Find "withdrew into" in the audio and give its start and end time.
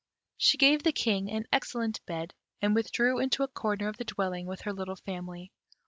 2.73-3.43